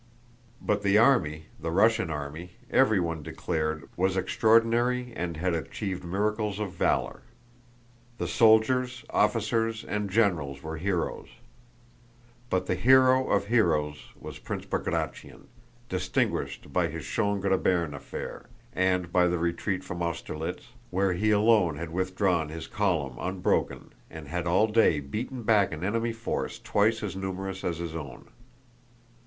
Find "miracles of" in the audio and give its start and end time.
6.03-6.71